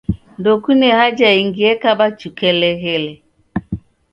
Ndekune 0.39 0.87
haja 0.97 1.29
ingi 1.41 1.61
ekaba 1.71 2.05
chukeleghele. 2.19 3.13